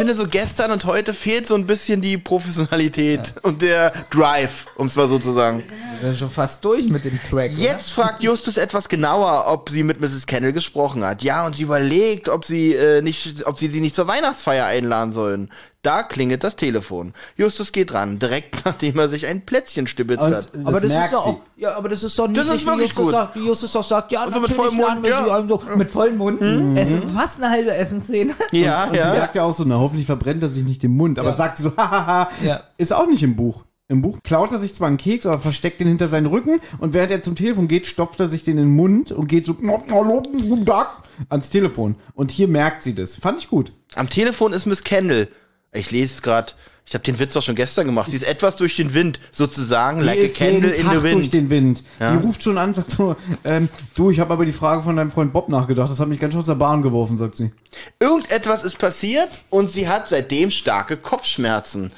finde 0.00 0.14
so 0.14 0.26
gestern 0.26 0.70
und 0.70 0.86
heute 0.86 1.12
fehlt 1.12 1.46
so 1.46 1.54
ein 1.54 1.66
bisschen 1.66 2.00
die 2.00 2.16
Professionalität 2.16 3.34
und 3.42 3.60
der 3.60 3.92
Drive, 4.08 4.64
um 4.76 4.86
es 4.86 4.96
mal 4.96 5.06
so 5.08 5.18
zu 5.18 5.34
sagen. 5.34 5.62
Wir 6.00 6.08
sind 6.10 6.18
schon 6.18 6.30
fast 6.30 6.64
durch 6.64 6.88
mit 6.88 7.04
dem 7.04 7.20
Track. 7.22 7.50
Jetzt 7.56 7.92
fragt 7.92 8.22
Justus 8.22 8.56
etwas 8.56 8.88
genauer, 8.88 9.44
ob 9.48 9.68
sie 9.68 9.82
mit 9.82 10.00
Mrs. 10.00 10.26
Kennel 10.26 10.52
gesprochen 10.54 11.04
hat. 11.04 11.22
Ja, 11.22 11.44
und 11.44 11.56
sie 11.56 11.64
überlegt, 11.64 12.28
ob 12.30 12.44
sie 12.46 12.74
äh, 12.74 13.02
nicht, 13.02 13.46
ob 13.46 13.58
sie 13.58 13.68
sie 13.68 13.80
nicht 13.80 13.94
zur 13.94 14.06
Weihnachtsfeier 14.08 14.64
einladen 14.64 15.12
sollen. 15.12 15.50
Da 15.82 16.02
klingelt 16.02 16.42
das 16.44 16.56
Telefon. 16.56 17.14
Justus 17.36 17.72
geht 17.72 17.92
ran, 17.94 18.18
direkt 18.18 18.56
nachdem 18.64 18.98
er 18.98 19.08
sich 19.08 19.26
ein 19.26 19.44
Plätzchen 19.44 19.86
stibitzt 19.86 20.22
Und 20.24 20.34
hat. 20.34 20.48
aber 20.64 20.80
das 20.80 20.88
merkt 20.90 21.04
ist 21.06 21.12
doch 21.12 21.24
sie. 21.24 21.30
auch, 21.30 21.40
ja, 21.56 21.74
aber 21.76 21.88
das 21.90 22.02
ist 22.02 22.18
doch 22.18 22.28
nicht, 22.28 22.40
Das 22.40 22.48
ist 22.54 22.66
wirklich 22.66 22.88
Justus 22.88 23.04
gut. 23.04 23.12
sagt, 23.12 23.36
wie 23.36 23.46
Justus 23.46 23.72
doch 23.72 23.84
sagt, 23.84 24.12
ja, 24.12 24.20
Also 24.22 24.40
mit 24.40 24.50
natürlich 24.50 24.56
vollem 24.72 24.76
Mund, 24.76 24.88
laden 24.88 25.02
wir 25.02 25.10
ja. 25.10 25.42
sie 25.42 25.48
so, 25.48 25.62
mit 25.76 25.90
vollem 25.90 26.16
Mund, 26.18 26.40
essen, 26.78 27.10
fast 27.10 27.42
eine 27.42 27.50
halbe 27.50 27.74
Essensszene. 27.74 28.32
Ja, 28.52 28.84
Und 28.84 28.92
sie 28.92 28.98
ja. 28.98 29.14
sagt 29.14 29.34
ja 29.36 29.42
auch 29.44 29.54
so, 29.54 29.64
na, 29.64 29.78
hoffentlich 29.78 30.06
verbrennt 30.06 30.42
er 30.42 30.48
sich 30.50 30.64
nicht 30.64 30.82
den 30.82 30.96
Mund. 30.96 31.18
Aber 31.18 31.30
Ja. 31.30 31.34
sagt 31.36 31.58
sie 31.58 31.62
so, 31.64 31.72
hahaha, 31.76 32.28
Ja. 32.42 32.62
ist 32.78 32.92
auch 32.92 33.06
nicht 33.06 33.22
im 33.22 33.36
Buch. 33.36 33.64
Im 33.90 34.02
Buch 34.02 34.20
klaut 34.22 34.52
er 34.52 34.60
sich 34.60 34.72
zwar 34.72 34.86
einen 34.86 34.98
Keks, 34.98 35.26
aber 35.26 35.40
versteckt 35.40 35.80
den 35.80 35.88
hinter 35.88 36.06
seinen 36.06 36.26
Rücken 36.26 36.60
und 36.78 36.94
während 36.94 37.10
er 37.10 37.22
zum 37.22 37.34
Telefon 37.34 37.66
geht, 37.66 37.88
stopft 37.88 38.20
er 38.20 38.28
sich 38.28 38.44
den 38.44 38.56
in 38.56 38.66
den 38.66 38.76
Mund 38.76 39.10
und 39.10 39.26
geht 39.26 39.44
so 39.44 39.56
hallo, 39.90 40.22
guten 40.22 40.64
Tag 40.64 41.02
ans 41.28 41.50
Telefon. 41.50 41.96
Und 42.14 42.30
hier 42.30 42.46
merkt 42.46 42.84
sie 42.84 42.94
das. 42.94 43.16
Fand 43.16 43.40
ich 43.40 43.48
gut. 43.48 43.72
Am 43.96 44.08
Telefon 44.08 44.52
ist 44.52 44.64
Miss 44.66 44.84
Kendall. 44.84 45.26
Ich 45.72 45.90
lese 45.90 46.14
es 46.14 46.22
gerade. 46.22 46.52
Ich 46.86 46.94
habe 46.94 47.02
den 47.02 47.18
Witz 47.18 47.34
doch 47.34 47.42
schon 47.42 47.56
gestern 47.56 47.86
gemacht. 47.86 48.10
Sie 48.10 48.16
ist 48.16 48.26
etwas 48.26 48.54
durch 48.56 48.76
den 48.76 48.94
Wind, 48.94 49.18
sozusagen, 49.32 50.00
like 50.00 50.18
a 50.18 50.28
candle 50.28 50.70
in 50.70 50.86
the 50.86 50.92
durch 50.92 51.02
wind. 51.02 51.32
den 51.32 51.50
Wind. 51.50 51.84
Ja. 51.98 52.12
Die 52.12 52.24
ruft 52.24 52.44
schon 52.44 52.58
an, 52.58 52.74
sagt 52.74 52.90
so, 52.90 53.16
ähm, 53.44 53.68
du, 53.96 54.10
ich 54.10 54.20
habe 54.20 54.32
aber 54.32 54.44
die 54.44 54.52
Frage 54.52 54.82
von 54.82 54.94
deinem 54.94 55.10
Freund 55.10 55.32
Bob 55.32 55.48
nachgedacht. 55.48 55.90
Das 55.90 55.98
hat 55.98 56.08
mich 56.08 56.20
ganz 56.20 56.34
schön 56.34 56.40
aus 56.40 56.46
der 56.46 56.54
Bahn 56.54 56.82
geworfen, 56.82 57.18
sagt 57.18 57.36
sie. 57.36 57.52
Irgendetwas 57.98 58.62
ist 58.62 58.78
passiert 58.78 59.28
und 59.50 59.72
sie 59.72 59.88
hat 59.88 60.08
seitdem 60.08 60.50
starke 60.50 60.96
Kopfschmerzen. 60.96 61.92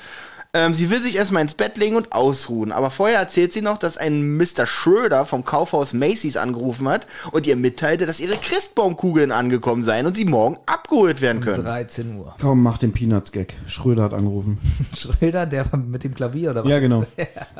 Ähm, 0.54 0.74
sie 0.74 0.90
will 0.90 1.00
sich 1.00 1.16
erstmal 1.16 1.40
ins 1.40 1.54
Bett 1.54 1.78
legen 1.78 1.96
und 1.96 2.12
ausruhen, 2.12 2.72
aber 2.72 2.90
vorher 2.90 3.18
erzählt 3.18 3.54
sie 3.54 3.62
noch, 3.62 3.78
dass 3.78 3.96
ein 3.96 4.36
Mr. 4.36 4.66
Schröder 4.66 5.24
vom 5.24 5.46
Kaufhaus 5.46 5.94
Macy's 5.94 6.36
angerufen 6.36 6.90
hat 6.90 7.06
und 7.30 7.46
ihr 7.46 7.56
mitteilte, 7.56 8.04
dass 8.04 8.20
ihre 8.20 8.36
Christbaumkugeln 8.36 9.32
angekommen 9.32 9.82
seien 9.82 10.04
und 10.04 10.14
sie 10.14 10.26
morgen 10.26 10.58
abgeholt 10.66 11.22
werden 11.22 11.40
können. 11.40 11.64
13 11.64 12.18
Uhr. 12.18 12.36
Komm, 12.38 12.62
mach 12.62 12.76
den 12.76 12.92
Peanuts-Gag. 12.92 13.54
Schröder 13.66 14.02
hat 14.02 14.12
angerufen. 14.12 14.58
Schröder, 14.94 15.46
der 15.46 15.74
mit 15.74 16.04
dem 16.04 16.14
Klavier 16.14 16.50
oder 16.50 16.64
was? 16.64 16.70
Ja, 16.70 16.80
genau. 16.80 17.06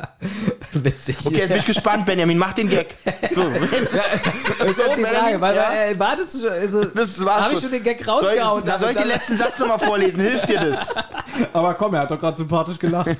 Witzig. 0.73 1.17
Okay, 1.25 1.37
jetzt 1.37 1.47
bin 1.47 1.57
ich 1.57 1.65
gespannt, 1.65 2.05
Benjamin, 2.05 2.37
mach 2.37 2.53
den 2.53 2.69
Gag. 2.69 2.95
So, 3.33 3.41
Das 4.59 4.69
ist 4.69 4.77
jetzt 4.77 4.97
die 4.97 5.03
Frage, 5.03 5.41
weil, 5.41 5.55
ja. 5.55 5.97
wartet 5.97 6.27
schon, 6.31 6.47
also, 6.47 6.85
das 6.85 7.25
war's 7.25 7.41
habe 7.41 7.53
ich 7.55 7.59
schon 7.59 7.71
den 7.71 7.81
Gag 7.81 8.03
Soll 8.03 8.13
rausgehauen. 8.13 8.63
ich, 8.63 8.69
da 8.69 8.77
soll 8.77 8.91
ich 8.91 8.97
den 8.97 9.07
letzten 9.07 9.37
Satz 9.37 9.57
nochmal 9.57 9.79
vorlesen? 9.79 10.19
Hilft 10.19 10.47
dir 10.47 10.59
das? 10.59 10.93
Aber 11.53 11.73
komm, 11.75 11.93
er 11.93 12.01
hat 12.01 12.11
doch 12.11 12.19
gerade 12.19 12.37
sympathisch 12.37 12.79
gelacht. 12.79 13.17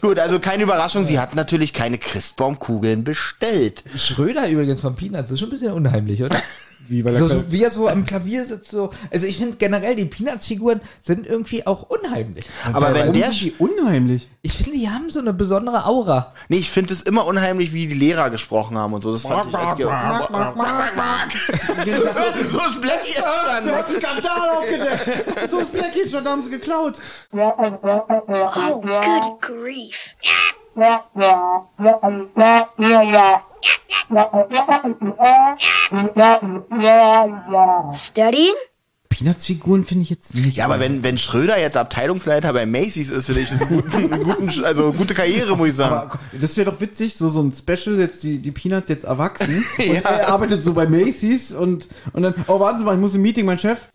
Gut, 0.00 0.18
also 0.18 0.38
keine 0.38 0.64
Überraschung, 0.64 1.06
sie 1.06 1.18
hat 1.18 1.34
natürlich 1.34 1.72
keine 1.72 1.98
Christbaumkugeln 1.98 3.04
bestellt. 3.04 3.82
Schröder 3.94 4.48
übrigens 4.48 4.80
von 4.82 4.94
Peanuts 4.94 5.30
ist 5.30 5.40
schon 5.40 5.48
ein 5.48 5.52
bisschen 5.52 5.72
unheimlich, 5.72 6.22
oder? 6.22 6.36
Wie, 6.88 7.04
weil 7.04 7.14
er 7.14 7.18
So, 7.18 7.28
so, 7.28 7.52
wie 7.52 7.62
er 7.62 7.70
so 7.70 7.88
am 7.88 8.04
Klavier 8.06 8.44
sitzt, 8.44 8.70
so. 8.70 8.90
Also 9.10 9.26
ich 9.26 9.38
finde 9.38 9.56
generell, 9.56 9.94
die 9.96 10.04
Peanuts-Figuren 10.04 10.80
sind 11.00 11.26
irgendwie 11.26 11.66
auch 11.66 11.84
unheimlich. 11.88 12.46
Aber 12.72 12.94
wenn 12.94 13.00
Warum 13.00 13.12
der, 13.14 13.32
sind 13.32 13.40
die 13.42 13.52
unheimlich? 13.58 14.28
Ich 14.42 14.52
finde, 14.54 14.72
die 14.78 14.88
haben 14.88 15.10
so 15.10 15.20
eine 15.20 15.32
besondere 15.32 15.86
Aura. 15.86 16.34
nee, 16.48 16.58
ich 16.58 16.70
finde 16.70 16.94
es 16.94 17.02
immer 17.02 17.26
unheimlich, 17.26 17.72
wie 17.72 17.86
die 17.86 17.94
Lehrer 17.94 18.30
gesprochen 18.30 18.78
haben 18.78 18.92
und 18.94 19.02
so. 19.02 19.12
Das 19.12 19.22
fand 19.22 19.50
ich 19.50 19.56
als 19.56 19.76
So 22.50 22.60
ist 22.60 22.80
Blackie 22.80 23.16
entstanden. 23.16 23.70
Skandal 23.96 24.50
aufgedeckt. 24.50 25.50
So 25.50 25.58
ist 25.60 25.72
Blackie 25.72 26.06
da 26.10 26.30
haben 26.30 26.42
sie 26.42 26.50
geklaut. 26.50 26.98
Oh, 27.32 28.80
good 28.80 29.40
grief. 29.40 30.14
Studying? 37.94 38.56
Peanuts-Figuren 39.16 39.84
finde 39.84 40.02
ich 40.02 40.10
jetzt 40.10 40.34
nicht. 40.34 40.58
Ja, 40.58 40.66
aber 40.66 40.78
wenn, 40.78 41.02
wenn 41.02 41.16
Schröder 41.16 41.58
jetzt 41.58 41.76
Abteilungsleiter 41.76 42.52
bei 42.52 42.66
Macy's 42.66 43.08
ist, 43.08 43.26
finde 43.26 43.40
ich 43.40 43.48
das 43.48 43.62
einen 43.66 43.80
guten, 43.80 44.12
einen 44.12 44.24
guten, 44.24 44.64
also 44.64 44.92
gute 44.92 45.14
Karriere, 45.14 45.56
muss 45.56 45.68
ich 45.68 45.74
sagen. 45.74 45.94
Aber 45.94 46.18
das 46.38 46.56
wäre 46.58 46.70
doch 46.70 46.80
witzig, 46.82 47.16
so 47.16 47.30
so 47.30 47.40
ein 47.40 47.50
Special, 47.50 47.98
jetzt 47.98 48.22
die, 48.22 48.40
die 48.40 48.50
Peanuts 48.50 48.90
jetzt 48.90 49.04
erwachsen 49.04 49.64
und 49.78 50.04
er 50.04 50.28
arbeitet 50.28 50.62
so 50.62 50.74
bei 50.74 50.86
Macy's 50.86 51.52
und, 51.52 51.88
und 52.12 52.22
dann, 52.22 52.34
oh 52.46 52.60
warten 52.60 52.78
Sie 52.78 52.84
mal, 52.84 52.94
ich 52.94 53.00
muss 53.00 53.14
im 53.14 53.22
Meeting, 53.22 53.46
mein 53.46 53.58
Chef. 53.58 53.90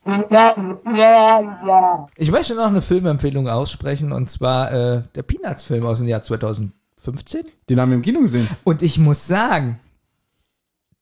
Ich 2.18 2.32
möchte 2.32 2.56
noch 2.56 2.68
eine 2.68 2.82
Filmempfehlung 2.82 3.48
aussprechen, 3.48 4.12
und 4.12 4.28
zwar 4.28 4.72
äh, 4.72 5.04
der 5.14 5.22
Peanuts-Film 5.22 5.86
aus 5.86 6.00
dem 6.00 6.08
Jahr 6.08 6.24
2015. 6.24 7.46
Den 7.70 7.80
haben 7.80 7.90
wir 7.90 7.96
im 7.96 8.02
Kino 8.02 8.22
gesehen. 8.22 8.48
Und 8.64 8.82
ich 8.82 8.98
muss 8.98 9.28
sagen, 9.28 9.80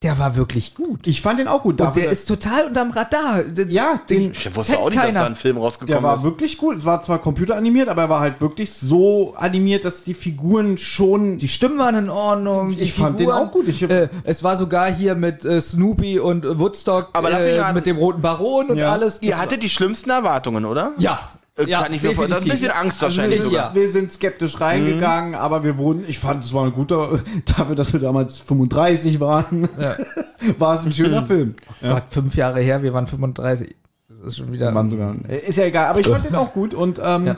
der 0.01 0.18
war 0.18 0.38
wirklich 0.38 0.75
gut. 0.75 1.08
Ich 1.08 1.22
fand 1.22 1.39
den 1.39 1.50
auch 1.50 1.62
gut. 1.63 1.74
Und 1.74 1.82
Dafür, 1.82 2.03
der 2.03 2.12
ist 2.12 2.25
total 2.25 2.68
unterm 2.68 2.91
Radar. 2.91 3.41
ja, 3.68 4.00
den, 4.10 4.32
Ich 4.32 4.56
wusste 4.56 4.79
auch 4.79 4.86
nicht, 4.89 4.96
dass 4.98 5.08
keiner. 5.08 5.20
da 5.20 5.25
ein 5.25 5.36
Film 5.36 5.56
der 5.56 5.63
rausgekommen 5.65 6.03
war 6.03 6.15
ist. 6.15 6.24
wirklich 6.24 6.58
gut. 6.58 6.77
Es 6.77 6.86
war 6.86 7.01
zwar 7.03 7.20
computeranimiert, 7.20 7.89
aber 7.89 8.03
er 8.03 8.10
war 8.10 8.20
halt 8.22 8.39
wirklich 8.39 8.72
so 8.74 9.34
animiert, 9.36 9.84
dass 9.84 10.03
die 10.06 10.13
Figuren 10.13 10.77
schon, 10.77 11.38
Die 11.38 11.50
Stimmen 11.50 11.77
waren 11.79 11.96
in 11.96 12.10
Ordnung. 12.10 12.74
Ich 12.79 12.94
fand 12.94 13.20
den 13.20 13.27
Figuren. 13.27 13.48
auch 13.50 13.51
gut. 13.51 13.68
Ich 13.68 13.82
äh, 13.84 14.08
es 14.24 14.41
war 14.41 14.56
sogar 14.56 14.89
hier 14.89 15.15
mit 15.15 15.44
äh, 15.44 15.60
Snoopy 15.60 16.20
und 16.20 16.46
äh, 16.46 16.58
Woodstock, 16.58 17.10
Aber 17.12 17.29
lass 17.29 17.44
mich 17.44 17.58
äh, 17.58 17.74
mit 17.74 17.86
dem 17.86 17.98
roten 17.98 18.22
Baron 18.22 18.68
und 18.70 18.77
Ja. 18.77 18.94
alles. 18.94 19.22
Ihr 19.22 19.32
Das 19.32 19.41
hattet 19.41 19.63
die 19.63 19.70
schlimmsten 19.70 20.12
Erwartungen, 20.12 20.63
oder? 20.63 20.94
ja, 20.98 21.20
Ja, 21.68 21.84
kann 21.84 21.94
ich 21.94 22.01
mir 22.04 22.13
vorstellen. 22.16 22.32
Das 22.32 22.39
ist 22.39 22.46
ein 22.46 22.51
bisschen. 22.51 22.72
Angst 22.72 23.04
Also 23.04 23.18
wahrscheinlich 23.18 23.39
wir, 23.39 23.46
ich 23.46 23.51
sogar. 23.51 23.70
ja. 23.70 23.75
wir 23.75 23.92
sind 23.92 24.12
skeptisch 24.12 24.60
reingegangen, 24.62 25.36
aber 25.36 25.63
wir 25.63 25.78
wurden, 25.78 26.04
ich 26.08 26.20
fand, 26.20 26.44
es 26.44 26.54
war 26.54 26.66
ein 26.66 26.72
guter, 26.74 27.20
dafür, 27.58 27.75
dass 27.75 27.94
wir 27.94 28.00
damals 28.00 28.39
35 28.39 29.20
waren, 29.20 29.68
Ja. 29.80 29.96
war 30.60 30.75
es 30.75 30.86
ein 30.86 30.94
schöner 30.94 31.24
Film. 31.24 31.56
Gott, 31.82 32.04
fünf 32.10 32.36
Jahre 32.36 32.62
her, 32.62 32.84
wir 32.84 32.94
waren 32.94 33.08
35. 33.08 33.75
Das 34.08 34.20
ist 34.34 34.38
schon 34.38 34.51
wieder. 34.51 34.72
Sogar, 34.89 35.16
ist 35.30 35.58
ja 35.58 35.66
egal, 35.66 35.88
aber 35.88 36.00
ich 36.00 36.08
fand 36.08 36.25
den 36.25 36.36
auch 36.36 36.54
gut 36.54 36.74
und, 36.74 37.00
ähm, 37.04 37.25
Ja. 37.28 37.38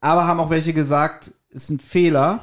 aber 0.00 0.26
haben 0.26 0.40
auch 0.40 0.50
welche 0.50 0.72
gesagt, 0.72 1.32
ist 1.50 1.70
ein 1.70 1.78
Fehler, 1.78 2.40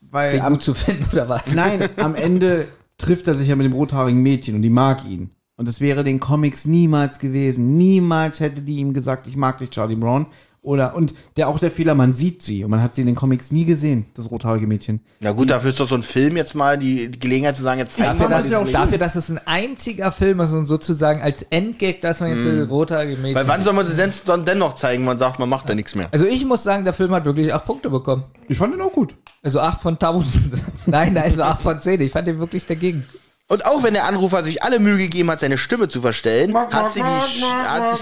weil 0.00 0.32
den 0.32 0.40
am, 0.42 0.54
gut 0.54 0.62
zu 0.62 0.74
finden, 0.74 1.06
oder 1.12 1.28
was? 1.28 1.54
nein, 1.54 1.88
am 1.98 2.14
Ende 2.14 2.68
trifft 2.98 3.28
er 3.28 3.34
sich 3.34 3.48
ja 3.48 3.56
mit 3.56 3.64
dem 3.66 3.72
rothaarigen 3.72 4.22
Mädchen 4.22 4.54
und 4.56 4.62
die 4.62 4.70
mag 4.70 5.04
ihn. 5.04 5.30
Und 5.56 5.68
das 5.68 5.80
wäre 5.80 6.04
den 6.04 6.20
Comics 6.20 6.64
niemals 6.64 7.18
gewesen. 7.18 7.76
Niemals 7.76 8.40
hätte 8.40 8.62
die 8.62 8.76
ihm 8.76 8.94
gesagt, 8.94 9.26
ich 9.26 9.36
mag 9.36 9.58
dich, 9.58 9.68
Charlie 9.68 9.94
Brown. 9.94 10.26
Oder, 10.62 10.94
und 10.94 11.14
der 11.38 11.48
auch 11.48 11.58
der 11.58 11.70
Fehler, 11.70 11.94
man 11.94 12.12
sieht 12.12 12.42
sie 12.42 12.64
und 12.64 12.70
man 12.70 12.82
hat 12.82 12.94
sie 12.94 13.00
in 13.00 13.06
den 13.06 13.16
Comics 13.16 13.50
nie 13.50 13.64
gesehen, 13.64 14.04
das 14.14 14.30
rothaarige 14.30 14.66
Mädchen. 14.66 15.00
Na 15.20 15.32
gut, 15.32 15.48
dafür 15.48 15.70
ist 15.70 15.80
doch 15.80 15.88
so 15.88 15.94
ein 15.94 16.02
Film 16.02 16.36
jetzt 16.36 16.54
mal 16.54 16.76
die, 16.76 17.10
Gelegenheit 17.10 17.56
zu 17.56 17.62
sagen, 17.62 17.78
jetzt 17.78 17.96
zeigen 17.96 18.18
wir 18.18 18.28
Dafür, 18.28 18.28
mal 18.28 18.42
dass, 18.42 18.50
das 18.50 18.58
auch 18.58 18.70
dafür, 18.70 18.98
dass 18.98 19.16
es 19.16 19.30
ein 19.30 19.40
einziger 19.46 20.12
Film 20.12 20.40
ist 20.40 20.52
und 20.52 20.66
sozusagen 20.66 21.22
als 21.22 21.44
Endgag, 21.44 22.02
dass 22.02 22.20
man 22.20 22.36
jetzt 22.36 22.44
mm. 22.44 22.70
rothaarige 22.70 23.16
Mädchen. 23.16 23.36
Weil 23.36 23.48
wann 23.48 23.62
soll 23.62 23.72
man 23.72 23.86
sie 23.86 23.96
denn 23.96 24.12
dann 24.26 24.44
dennoch 24.44 24.74
zeigen, 24.74 25.04
man 25.04 25.18
sagt, 25.18 25.38
man 25.38 25.48
macht 25.48 25.66
da 25.66 25.74
nichts 25.74 25.94
mehr. 25.94 26.08
also 26.12 26.26
ich 26.26 26.44
muss 26.44 26.62
sagen, 26.62 26.84
der 26.84 26.92
Film 26.92 27.12
hat 27.12 27.24
wirklich 27.24 27.54
acht 27.54 27.64
Punkte 27.64 27.88
bekommen. 27.88 28.24
Ich 28.48 28.58
fand 28.58 28.74
den 28.74 28.82
auch 28.82 28.92
gut. 28.92 29.14
Also 29.42 29.60
acht 29.60 29.80
von 29.80 29.98
tausend. 29.98 30.52
nein, 30.86 31.14
nein, 31.14 31.34
so 31.34 31.42
acht 31.42 31.62
von 31.62 31.80
zehn. 31.80 32.02
Ich 32.02 32.12
fand 32.12 32.28
den 32.28 32.38
wirklich 32.38 32.66
dagegen. 32.66 33.06
Und 33.50 33.66
auch 33.66 33.82
wenn 33.82 33.94
der 33.94 34.04
Anrufer 34.04 34.44
sich 34.44 34.62
alle 34.62 34.78
Mühe 34.78 34.96
gegeben 34.96 35.28
hat, 35.28 35.40
seine 35.40 35.58
Stimme 35.58 35.88
zu 35.88 36.00
verstellen, 36.02 36.54
hat 36.56 36.92
sie 36.92 37.00
die, 37.00 37.42
hat, 37.44 37.98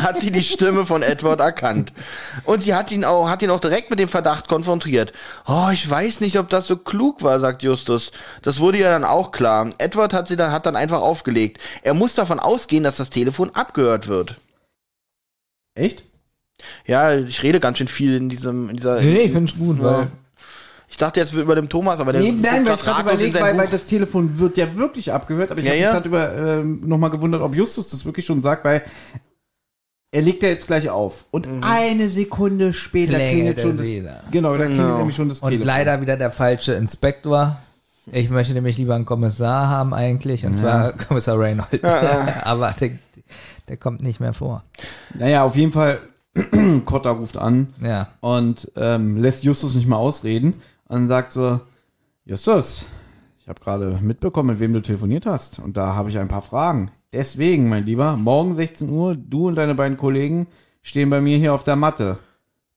hat 0.00 0.18
sie 0.18 0.30
die 0.32 0.40
Stimme 0.42 0.86
von 0.86 1.02
Edward 1.02 1.38
erkannt. 1.40 1.92
Und 2.44 2.62
sie 2.62 2.74
hat 2.74 2.90
ihn 2.90 3.04
auch, 3.04 3.28
hat 3.28 3.42
ihn 3.42 3.50
auch 3.50 3.60
direkt 3.60 3.90
mit 3.90 3.98
dem 3.98 4.08
Verdacht 4.08 4.48
konfrontiert. 4.48 5.12
Oh, 5.46 5.68
ich 5.70 5.88
weiß 5.88 6.20
nicht, 6.20 6.38
ob 6.38 6.48
das 6.48 6.66
so 6.66 6.78
klug 6.78 7.22
war, 7.22 7.38
sagt 7.40 7.62
Justus. 7.62 8.10
Das 8.40 8.58
wurde 8.58 8.78
ja 8.78 8.88
dann 8.88 9.04
auch 9.04 9.32
klar. 9.32 9.70
Edward 9.76 10.14
hat 10.14 10.28
sie 10.28 10.36
dann, 10.36 10.50
hat 10.50 10.64
dann 10.64 10.76
einfach 10.76 11.02
aufgelegt. 11.02 11.60
Er 11.82 11.92
muss 11.92 12.14
davon 12.14 12.40
ausgehen, 12.40 12.82
dass 12.82 12.96
das 12.96 13.10
Telefon 13.10 13.50
abgehört 13.50 14.08
wird. 14.08 14.36
Echt? 15.74 16.04
Ja, 16.86 17.14
ich 17.14 17.42
rede 17.42 17.60
ganz 17.60 17.76
schön 17.76 17.88
viel 17.88 18.16
in 18.16 18.30
diesem, 18.30 18.70
in 18.70 18.76
dieser. 18.76 19.02
Nee, 19.02 19.24
ich 19.24 19.32
find's 19.32 19.58
gut, 19.58 19.76
Ja. 19.76 19.84
weil. 19.84 20.06
Ich 20.88 20.96
dachte 20.96 21.18
jetzt 21.20 21.32
über 21.34 21.54
dem 21.56 21.68
Thomas, 21.68 21.98
aber 22.00 22.12
der 22.12 22.22
Nee, 22.22 22.32
nein, 22.32 22.64
weil 22.64 22.74
ich 22.74 22.80
gerade 22.82 23.02
überlegt, 23.02 23.40
weil, 23.40 23.56
weil 23.58 23.66
das 23.66 23.86
Telefon 23.86 24.38
wird 24.38 24.56
ja 24.56 24.76
wirklich 24.76 25.12
abgehört, 25.12 25.50
aber 25.50 25.60
ich 25.60 25.66
Ja, 25.66 25.72
habe 25.72 25.80
ja. 25.80 25.92
mich 25.92 25.94
gerade 26.02 26.08
über 26.08 26.60
ähm, 26.60 26.80
nochmal 26.86 27.10
gewundert, 27.10 27.42
ob 27.42 27.54
Justus 27.56 27.90
das 27.90 28.04
wirklich 28.04 28.24
schon 28.24 28.40
sagt, 28.40 28.64
weil 28.64 28.82
er 30.12 30.22
legt 30.22 30.42
ja 30.42 30.48
jetzt 30.48 30.66
gleich 30.66 30.88
auf. 30.88 31.24
Und 31.30 31.46
Mhm. 31.46 31.62
eine 31.64 32.08
Sekunde 32.08 32.72
später 32.72 33.14
Klingelt 33.18 33.30
klingelt 33.32 33.60
schon 33.60 33.76
das, 33.76 33.86
wieder. 33.86 34.22
Genau, 34.30 34.52
da 34.56 34.64
klingelt 34.66 34.78
Genau. 34.86 34.98
nämlich 34.98 35.16
schon 35.16 35.28
das 35.28 35.40
Und 35.40 35.50
Telefon. 35.50 35.66
leider 35.66 36.00
wieder 36.00 36.16
der 36.16 36.30
falsche 36.30 36.74
Inspektor. 36.74 37.56
Ich 38.12 38.30
möchte 38.30 38.54
nämlich 38.54 38.78
lieber 38.78 38.94
einen 38.94 39.04
Kommissar 39.04 39.68
haben 39.68 39.92
eigentlich, 39.92 40.46
und 40.46 40.56
zwar 40.56 40.92
Kommissar 41.08 41.38
Reynolds. 41.38 41.82
Aber 42.44 42.72
der, 42.80 42.90
der 43.68 43.76
kommt 43.76 44.00
nicht 44.02 44.20
mehr 44.20 44.32
vor. 44.32 44.62
Naja, 45.14 45.42
auf 45.42 45.56
jeden 45.56 45.72
Fall, 45.72 45.98
Cotta 46.84 47.10
ruft 47.10 47.36
an 47.36 47.66
Ja. 47.82 48.08
und 48.20 48.70
ähm, 48.76 49.16
lässt 49.16 49.42
Justus 49.42 49.74
nicht 49.74 49.88
mal 49.88 49.96
ausreden 49.96 50.62
und 50.88 51.08
sagt 51.08 51.32
so, 51.32 51.60
Justus, 52.24 52.86
ich 53.40 53.48
habe 53.48 53.60
gerade 53.60 53.98
mitbekommen, 54.00 54.50
mit 54.50 54.60
wem 54.60 54.72
du 54.72 54.82
telefoniert 54.82 55.26
hast 55.26 55.58
und 55.58 55.76
da 55.76 55.94
habe 55.94 56.10
ich 56.10 56.18
ein 56.18 56.28
paar 56.28 56.42
Fragen. 56.42 56.90
Deswegen, 57.12 57.68
mein 57.68 57.86
Lieber, 57.86 58.16
morgen 58.16 58.54
16 58.54 58.88
Uhr, 58.90 59.14
du 59.16 59.48
und 59.48 59.54
deine 59.54 59.74
beiden 59.74 59.96
Kollegen 59.96 60.48
stehen 60.82 61.10
bei 61.10 61.20
mir 61.20 61.38
hier 61.38 61.54
auf 61.54 61.64
der 61.64 61.76
Matte. 61.76 62.18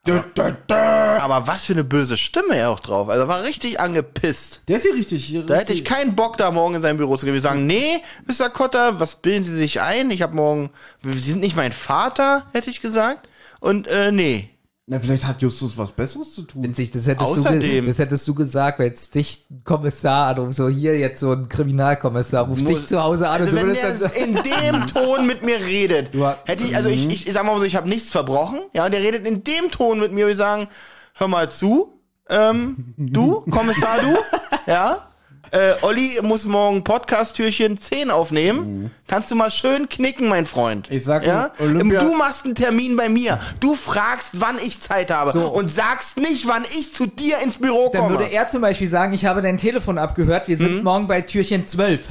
Aber 0.07 1.47
was 1.47 1.65
für 1.65 1.73
eine 1.73 1.83
böse 1.83 2.17
Stimme 2.17 2.55
er 2.55 2.69
auch 2.69 2.79
drauf. 2.79 3.09
Also 3.09 3.27
war 3.27 3.43
richtig 3.43 3.79
angepisst. 3.79 4.61
Der 4.67 4.77
ist 4.77 4.83
hier 4.83 4.93
richtig. 4.93 5.45
Da 5.45 5.55
hätte 5.55 5.73
ich 5.73 5.83
keinen 5.83 6.15
Bock, 6.15 6.37
da 6.37 6.51
morgen 6.51 6.75
in 6.75 6.81
sein 6.81 6.97
Büro 6.97 7.17
zu 7.17 7.25
gehen. 7.25 7.35
Wir 7.35 7.41
sagen, 7.41 7.67
nee, 7.67 8.01
Mr. 8.25 8.49
Cotter, 8.49 8.99
was 8.99 9.15
bilden 9.15 9.43
Sie 9.43 9.55
sich 9.55 9.81
ein? 9.81 10.09
Ich 10.11 10.21
habe 10.21 10.35
morgen, 10.35 10.69
Sie 11.03 11.19
sind 11.19 11.41
nicht 11.41 11.55
mein 11.55 11.73
Vater, 11.73 12.45
hätte 12.53 12.69
ich 12.69 12.81
gesagt. 12.81 13.27
Und 13.59 13.87
äh, 13.87 14.11
nee. 14.11 14.49
Na, 14.91 14.99
vielleicht 14.99 15.23
hat 15.27 15.39
Justus 15.43 15.77
was 15.77 15.91
Besseres 15.91 16.33
zu 16.33 16.41
tun. 16.41 16.63
Witzig, 16.63 16.89
das 16.89 17.05
hättest, 17.05 17.29
du, 17.29 17.41
Außerdem- 17.41 17.85
das 17.85 17.99
hättest 17.99 18.27
du 18.27 18.33
gesagt, 18.33 18.79
wenn 18.79 18.87
jetzt 18.87 19.13
dich 19.13 19.45
ein 19.51 19.61
Kommissar 19.63 20.27
anruft, 20.29 20.55
so 20.55 20.67
hier 20.67 20.97
jetzt 20.97 21.19
so 21.19 21.31
ein 21.31 21.47
Kriminalkommissar, 21.47 22.47
ruft 22.47 22.67
dich 22.67 22.87
zu 22.87 22.99
Hause 23.01 23.27
an 23.29 23.39
Also 23.41 23.55
und 23.55 23.61
du 23.61 23.67
wenn 23.67 23.73
der 23.75 23.89
dann 23.89 23.97
so, 23.99 24.05
in 24.15 24.33
dem 24.33 24.87
Ton 24.93 25.27
mit 25.27 25.43
mir 25.43 25.59
redet, 25.59 26.11
Du 26.15 26.25
hätte 26.45 26.63
ich, 26.63 26.75
also 26.75 26.89
ich, 26.89 27.07
ich, 27.07 27.27
ich 27.27 27.33
sag 27.33 27.45
mal 27.45 27.55
so, 27.59 27.65
ich 27.65 27.75
habe 27.75 27.87
nichts 27.87 28.09
verbrochen, 28.09 28.59
ja, 28.73 28.85
und 28.85 28.91
der 28.91 29.01
redet 29.01 29.27
in 29.27 29.43
dem 29.43 29.69
Ton 29.69 29.99
mit 29.99 30.11
mir, 30.11 30.25
wir 30.25 30.35
sagen, 30.35 30.67
hör 31.13 31.27
mal 31.27 31.51
zu, 31.51 31.99
ähm, 32.27 32.95
du, 32.97 33.41
Kommissar, 33.51 33.99
du, 34.01 34.17
ja, 34.71 35.08
äh, 35.51 35.73
Olli 35.81 36.19
muss 36.21 36.45
morgen 36.45 36.83
Podcast-Türchen 36.83 37.79
10 37.81 38.11
aufnehmen. 38.11 38.91
Kannst 39.07 39.31
du 39.31 39.35
mal 39.35 39.49
schön 39.51 39.89
knicken, 39.89 40.27
mein 40.27 40.45
Freund. 40.45 40.89
Ich 40.91 41.03
sag 41.03 41.25
ja? 41.25 41.51
Olympia- 41.59 41.99
Du 42.01 42.13
machst 42.15 42.45
einen 42.45 42.55
Termin 42.55 42.95
bei 42.95 43.09
mir. 43.09 43.39
Du 43.59 43.75
fragst, 43.75 44.29
wann 44.41 44.57
ich 44.65 44.79
Zeit 44.79 45.11
habe. 45.11 45.31
So. 45.31 45.47
Und 45.47 45.67
sagst 45.69 46.17
nicht, 46.17 46.47
wann 46.47 46.63
ich 46.77 46.93
zu 46.93 47.05
dir 47.07 47.39
ins 47.43 47.57
Büro 47.57 47.89
dann 47.91 48.01
komme. 48.03 48.17
würde 48.19 48.31
er 48.31 48.47
zum 48.47 48.61
Beispiel 48.61 48.87
sagen, 48.87 49.13
ich 49.13 49.25
habe 49.25 49.41
dein 49.41 49.57
Telefon 49.57 49.97
abgehört, 49.97 50.47
wir 50.47 50.57
Mhm. 50.57 50.61
sind 50.61 50.83
morgen 50.83 51.07
bei 51.07 51.21
Türchen 51.21 51.65
12. 51.67 52.01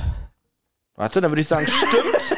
Warte, 0.97 1.21
dann 1.21 1.31
würde 1.31 1.43
ich 1.43 1.49
sagen, 1.49 1.67
stimmt. 1.67 2.38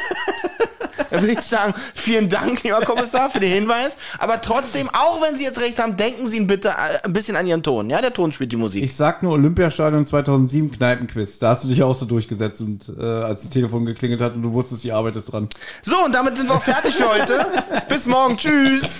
dann 1.11 1.21
würde 1.21 1.33
ich 1.33 1.41
sagen, 1.41 1.73
vielen 1.93 2.29
Dank, 2.29 2.63
lieber 2.63 2.81
Kommissar, 2.81 3.29
für 3.29 3.39
den 3.39 3.53
Hinweis. 3.53 3.97
Aber 4.17 4.41
trotzdem, 4.41 4.89
auch 4.89 5.21
wenn 5.21 5.35
Sie 5.35 5.43
jetzt 5.43 5.61
recht 5.61 5.79
haben, 5.79 5.97
denken 5.97 6.27
Sie 6.27 6.41
bitte 6.41 6.69
äh, 6.69 7.05
ein 7.05 7.13
bisschen 7.13 7.35
an 7.35 7.45
Ihren 7.45 7.63
Ton. 7.63 7.89
Ja, 7.89 8.01
der 8.01 8.13
Ton 8.13 8.33
spielt 8.33 8.51
die 8.51 8.57
Musik. 8.57 8.83
Ich 8.83 8.95
sag 8.95 9.21
nur 9.21 9.33
Olympiastadion 9.33 10.05
2007 10.05 10.71
Kneipenquiz. 10.71 11.39
Da 11.39 11.49
hast 11.49 11.63
du 11.63 11.67
dich 11.67 11.83
auch 11.83 11.95
so 11.95 12.05
durchgesetzt 12.05 12.61
und 12.61 12.91
äh, 12.97 13.03
als 13.03 13.41
das 13.41 13.49
Telefon 13.51 13.85
geklingelt 13.85 14.21
hat 14.21 14.35
und 14.35 14.41
du 14.41 14.53
wusstest, 14.53 14.83
die 14.83 14.91
Arbeit 14.91 15.15
ist 15.15 15.25
dran. 15.25 15.47
So, 15.83 16.03
und 16.05 16.15
damit 16.15 16.37
sind 16.37 16.49
wir 16.49 16.55
auch 16.55 16.63
fertig 16.63 16.95
für 16.95 17.09
heute. 17.09 17.45
Bis 17.89 18.07
morgen. 18.07 18.37
Tschüss. 18.37 18.99